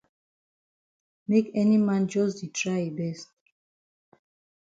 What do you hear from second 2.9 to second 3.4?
best.